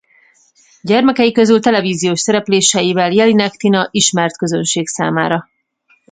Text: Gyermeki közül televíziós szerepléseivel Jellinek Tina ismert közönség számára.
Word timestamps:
Gyermeki 0.81 1.31
közül 1.31 1.59
televíziós 1.59 2.19
szerepléseivel 2.19 3.11
Jellinek 3.11 3.51
Tina 3.51 3.87
ismert 3.91 4.37
közönség 4.37 4.87
számára. 4.87 5.49